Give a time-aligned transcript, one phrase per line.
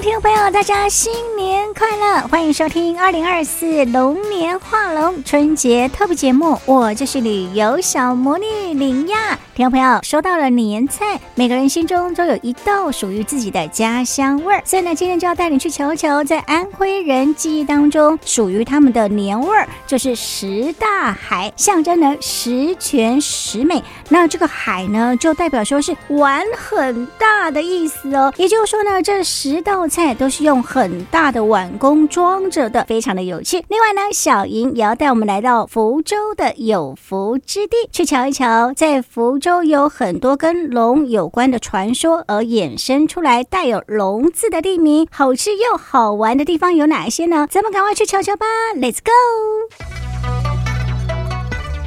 [0.00, 2.28] 听众朋友，大家新年快乐！
[2.28, 9.36] 欢迎收听二零二四龙年画龙春节特别节目，我就是旅游小魔女林亚。
[9.56, 23.82] 听众朋友，说到了年菜，每个人心中都有一道属于自己的家乡味儿，所以呢，今天就要带你去瞧瞧，在安徽人记忆当中属于他们的年味儿，就是十大海，象征着十全十美。
[24.10, 29.24] 那这个海呢，就代表说是碗很大的意思哦，也就是说呢，这。
[29.24, 33.64] 十道菜都是用很大的碗公装着的，非常的有趣。
[33.68, 38.72] 另外呢，小莹也要带我们来到福州的有福之地，去瞧一瞧。
[38.74, 47.46] 在福州有很多跟龙有关的传说，而衍生出来带有“龙”字的地名，好吃又好玩的地方有哪些呢？
[47.50, 49.10] 咱们赶快去瞧瞧吧！Let's go！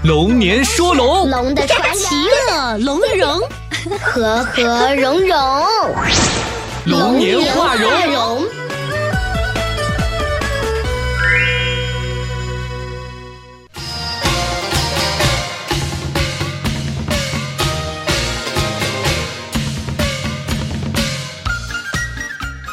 [0.04, 2.16] 龙年说龙，龙的传奇，
[2.84, 3.40] 龙的融，
[4.00, 5.38] 和和融融。
[6.84, 8.44] 龙年画龙，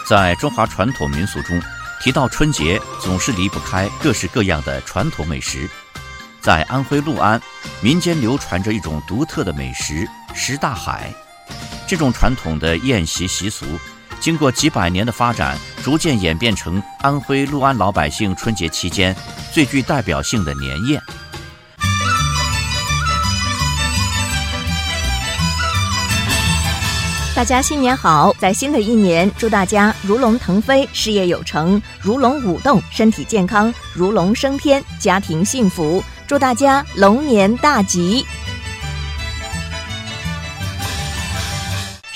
[0.08, 1.60] 在中华传统民俗中，
[2.00, 5.68] 提到春节总是离不开各式各样的传统美食。
[6.40, 7.38] 在安徽六安，
[7.82, 11.12] 民间流传着一种独特的美食——食大海。
[11.86, 13.66] 这种传统的宴席习俗。
[14.28, 19.16] 经过几百年的发展，逐渐演变成安徽六安老百姓春节期间
[19.50, 21.02] 最具代表性的年宴。
[27.34, 28.30] 大家新年好！
[28.38, 36.04] 在新的一年，祝大家如龙腾飞，事业有成；如龙舞动，身体健康；如龙升天，家庭幸福。
[36.26, 38.26] 祝大家龙年大吉！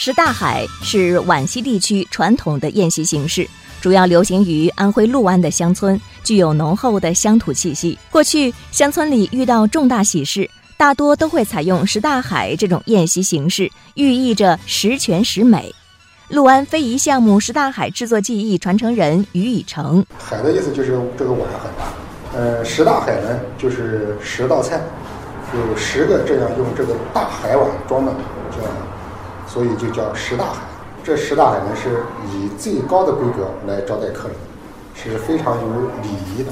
[0.04, 3.48] 食大海是皖西地区传统的宴席形式，
[3.80, 7.96] 主要流行于安徽六安的乡村，具有浓厚的乡土气息。
[8.10, 15.72] 过去乡村里遇到重大喜事，大多都会采用食大海这种宴席形式，寓意着十全十美。
[16.26, 24.80] 六安非遗项目十大海制作技艺传承人于以成：海的意思就是这个碗很大，呃，十大海呢就是十道菜，
[25.54, 28.12] 有十个这样用这个大海碗装的
[28.50, 28.72] 这样。
[29.52, 30.62] 所以就叫十大海。
[31.04, 34.36] 这十大海呢，是以最高的规格来招待客人，
[34.94, 36.50] 是非常有礼仪的。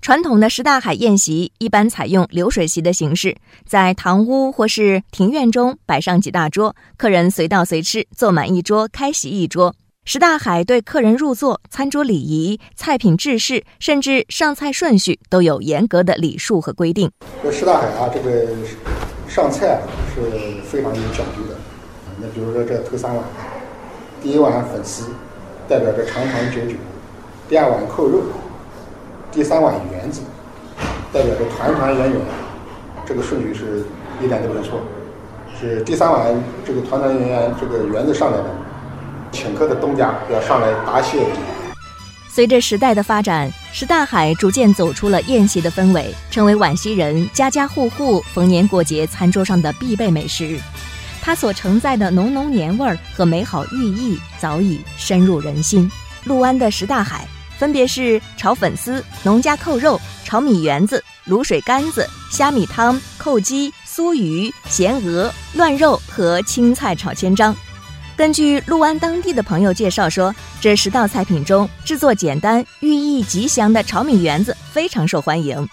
[0.00, 3.34] 传统的十大海宴席一般采用流水席的形式，
[3.66, 9.74] 在堂屋或是庭院中摆上几大桌，客人随到随吃，坐满一桌，开席一桌。
[10.04, 17.10] 食大海对客人入座、餐桌礼仪、菜品制式，甚至上菜顺序都有严格的礼数和规定。
[17.42, 18.46] 这食大海啊，这个
[19.26, 19.82] 上菜啊
[20.14, 21.56] 是非常有讲究的。
[22.18, 23.24] 那比如说这头三碗，
[24.22, 25.10] 第一碗粉丝，
[25.68, 26.76] 代表着长长久久；
[27.48, 28.22] 第二碗扣肉，
[29.30, 30.22] 第三碗圆子，
[31.12, 32.20] 代表着团团圆圆。
[33.04, 33.84] 这个顺序是
[34.22, 34.80] 一点都没错。
[35.58, 36.34] 是第三碗
[36.66, 38.44] 这个团团圆圆，这个圆子上来了，
[39.30, 41.26] 请客的东家要上来答谢。
[42.28, 50.58] 随着时代的发展，石大海逐渐走出了宴席的氛围，成为皖西人家家户户逢年过节餐桌上的必备美食。
[51.26, 55.90] 它所承载的浓浓年味儿和美好寓意早已深入人心。
[56.22, 57.26] 六安的十大海
[57.58, 67.52] 分别是炒粉丝、农家扣肉、炒米圆子、卤水干子、虾米汤、扣鸡、酥鱼、咸鹅、乱肉和青菜炒千张。
[68.16, 75.68] 根据六安当地的朋友介绍说，这十道菜品中制作简单、寓意吉祥的炒米圆子非常受欢迎。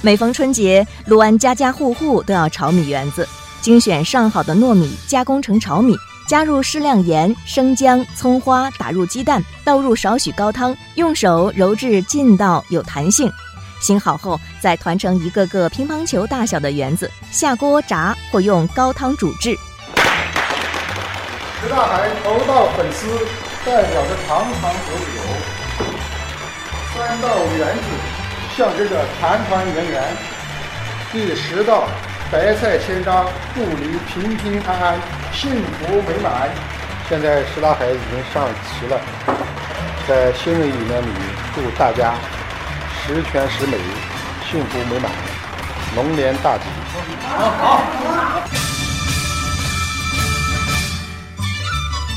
[0.00, 3.28] 每逢春节，六安家家户户都要炒米圆子。
[3.62, 5.96] 精选上好的糯米，加工成炒米，
[6.26, 13.30] 加入适量盐、生姜、葱花，打入鸡蛋，倒入少许高汤，用手揉至劲道有弹性。
[13.80, 19.56] 醒好后，再团成一个个乒乓球大小的圆子，下锅炸或用高汤煮制。
[21.60, 23.06] 食大海头道粉丝
[23.64, 25.86] 代表着长长久久，
[26.96, 27.82] 三道圆子
[28.56, 30.16] 象征着团团圆圆，
[31.12, 31.86] 第十道。
[32.32, 34.98] 白菜千张，祝你平平安安、
[35.34, 36.48] 幸福美满。
[37.06, 38.98] 现在石大海已经上齐了，
[40.08, 41.08] 在新的一年里，
[41.54, 42.14] 祝大家
[43.04, 43.76] 十全十美、
[44.50, 45.12] 幸福美满、
[45.94, 46.64] 龙年大吉。
[47.36, 47.82] 好，好。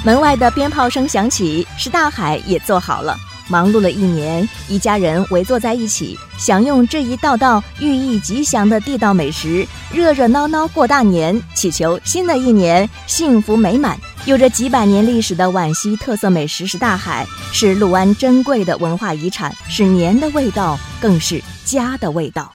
[0.05, 3.17] 门外的鞭炮声响起，石大海也做好了。
[3.47, 13.97] 忙碌了一年，一家人围坐在一起，享用这一道道寓意吉祥的地道美食，热热闹闹过大年，祈求新的一年幸福美满。
[14.25, 22.51] 有着几百年历史的皖西特色美食是大海，是六安珍贵的文化遗产，是年的味道，更是家的味道。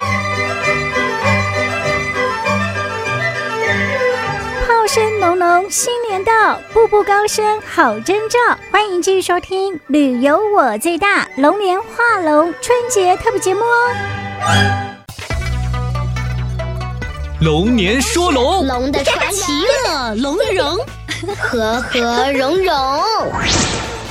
[5.01, 8.39] 声浓浓，新年到，步步高升好征兆。
[8.71, 13.95] 欢迎继续收听《旅游我最大》龙年画龙春节特别节目哦。
[17.41, 19.51] 龙年说龙，龙的传奇，
[19.87, 20.77] 乐融融，
[21.41, 23.03] 和和融融，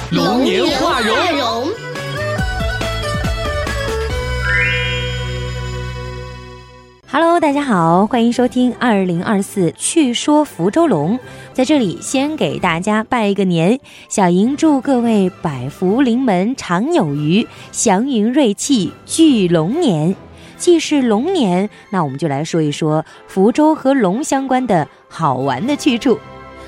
[0.10, 1.70] 龙年画龙。
[7.12, 11.20] Hello，大家好，欢迎收听二零二四趣说福州龙。
[11.54, 20.16] 在这里先给大家拜一个年，小莹祝各位百福临门常有余，祥云瑞气聚龙年。
[20.56, 26.20] 既是龙年，那我们就来说一说福州和龙相关的好玩的去处。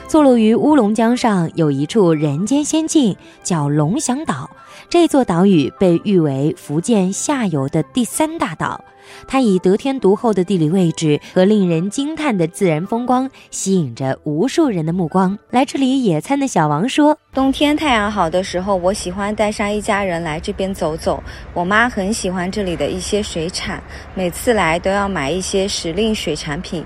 [0.08, 4.50] 坐落于乌龙江上，有一处人间仙境，叫龙翔岛。
[4.90, 8.84] 这座岛屿被誉为福建下游的第三大岛。
[9.28, 15.38] 它以得天独厚的地理位置和令人惊叹的自然风光，吸引着无数人的目光。
[15.50, 21.24] 来这里野餐的小王说：“冬天太阳好的时候，我喜欢带上一家人来这边走走。
[21.54, 23.82] 我妈很喜欢这里的一些水产，
[24.14, 26.86] 每次来都要买一些时令水产品。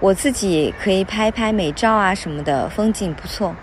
[0.00, 3.54] 我自己可以拍拍美照啊什么的，风景不错。”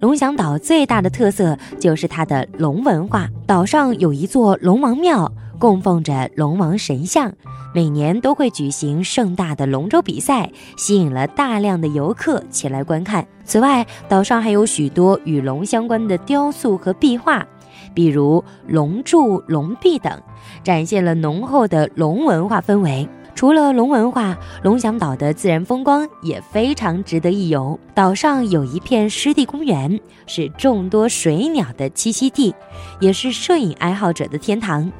[0.00, 5.32] 龙翔岛最大的特色就是它的龙文化，岛上有一座龙王庙。
[5.58, 7.32] 供奉着龙王神像，
[7.74, 13.26] 每年都会举行盛大的龙舟比赛，吸引了大量的游客前来观看。
[13.44, 17.46] 此外，岛上还有许多与龙相关的雕塑和壁画，
[17.94, 20.20] 比如龙柱、龙壁等，
[20.62, 23.08] 展现了浓厚的龙文化氛围。
[23.34, 27.78] 除了龙文化，龙翔岛的自然风光也非常值得一游。
[27.92, 32.54] 岛上有一片湿地公园，是众多水鸟的栖息地，
[33.00, 34.90] 也是摄影爱好者的天堂。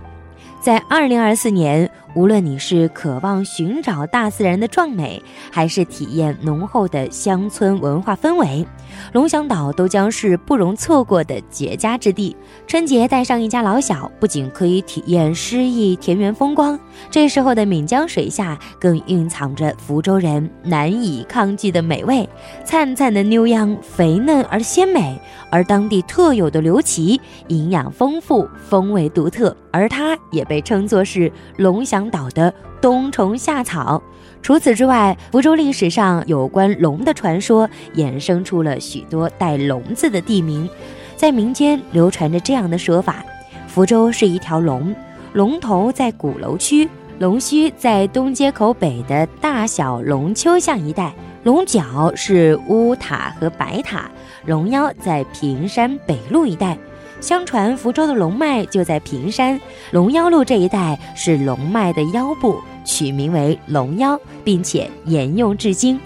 [0.65, 5.21] 在二零二四年，无论你是渴望寻找大自然的壮美，
[5.51, 8.65] 还是体验浓厚的乡村文化氛围，
[9.13, 12.37] 龙翔岛都将是不容错过的绝佳之地。
[12.69, 16.79] 春节带上一家老小，不仅可以体验诗意田园风光，
[17.11, 22.29] 这时候的闽江水下更蕴藏着福州人难以抗拒的美味。
[22.65, 25.21] 灿灿的牛羊肥嫩而鲜美，
[25.51, 34.03] 而当地特有的刘鳍营养丰富，风味独特，而它也被称作是龙翔岛的冬虫夏草。
[34.43, 40.69] 除此之外，福州历史上有关龙的传说，衍生出了许多带“龙”字的地名。
[41.17, 43.25] 在民间流传着这样的说法：
[43.67, 44.95] 福州是一条龙，
[45.33, 51.15] 龙头在鼓楼区，龙须在东街口北的大小龙丘巷一带，
[51.45, 54.11] 龙角是乌塔和白塔，
[54.45, 56.77] 龙腰在屏山北路一带。
[57.25, 59.59] 相传福州的龙脉就在屏山
[59.93, 65.99] 龙腰路这一带，是龙脉的腰部，取名为龙腰，并且沿用至今。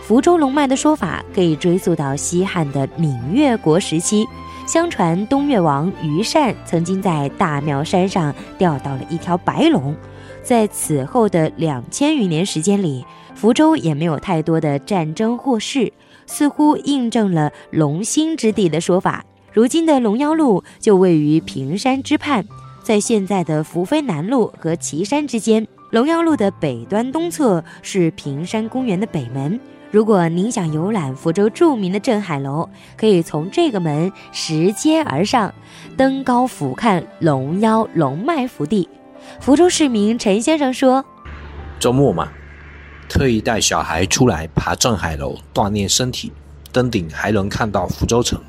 [0.00, 4.26] 福州龙脉的说法可以追溯到西汉的闽越国时期。
[4.66, 9.94] 相传东越王于善曾经在大庙山上钓到了一条白龙。
[10.42, 15.92] 在此后的两千余年时间里，福州也没有太多的战争祸事，
[16.24, 19.22] 似乎印证了龙兴之地的说法。
[19.52, 22.46] 如今的龙腰路就位于屏山之畔，
[22.82, 25.66] 在现在的福飞南路和岐山之间。
[25.90, 29.60] 龙腰路的北端东侧是屏山公园的北门。
[29.90, 32.66] 如果您想游览福州著名的镇海楼，
[32.96, 35.52] 可以从这个门拾阶而上，
[35.98, 38.88] 登高俯瞰龙腰龙脉福地。
[39.38, 41.04] 福州市民陈先生说
[41.78, 42.32] ：“周末嘛，
[43.06, 46.32] 特意带小孩出来爬镇海楼锻炼身体，
[46.72, 48.40] 登顶还能看到福州城。”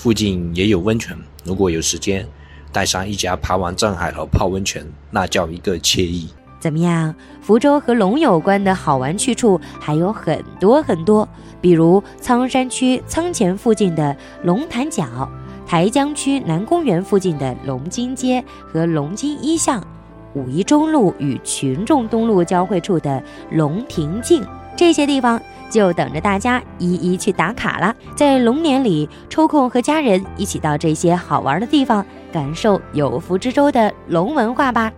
[0.00, 1.14] 附近也有温泉，
[1.44, 2.26] 如果有时间，
[2.72, 6.30] 带上一家爬完镇海楼泡温泉，那叫一个惬意。
[6.58, 7.14] 怎么样？
[7.42, 11.28] 福州和龙有关的好玩去处还有很多很多，
[11.60, 15.30] 比如仓山区仓前附近的龙潭角，
[15.66, 18.42] 台江区南公园附近的龙津街
[18.72, 19.86] 和龙津一巷，
[20.32, 24.42] 五一中路与群众东路交汇处的龙亭径。
[24.76, 25.38] 这些地方
[25.70, 27.94] 就等着大家一一去打卡了。
[28.14, 34.92] 在龙年里，抽空和家人一起到这些好玩的地方，感受有福之州的龙文化吧。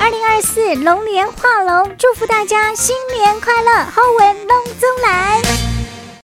[0.00, 5.73] 二零二四龙年画龙，祝福大家新年快乐，好运龙中来。